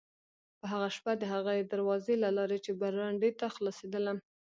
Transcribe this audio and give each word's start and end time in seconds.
په 0.59 0.65
هغه 0.73 0.87
شپه 0.95 1.11
د 1.17 1.23
هغې 1.33 1.57
دروازې 1.71 2.15
له 2.23 2.29
لارې 2.37 2.57
چې 2.65 2.71
برنډې 2.81 3.31
ته 3.39 3.47
خلاصېدله. 3.55 4.11